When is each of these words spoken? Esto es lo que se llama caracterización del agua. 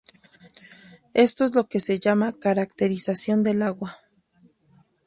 Esto 1.13 1.45
es 1.45 1.53
lo 1.53 1.67
que 1.67 1.79
se 1.79 1.99
llama 1.99 2.33
caracterización 2.33 3.43
del 3.43 3.61
agua. 3.61 3.99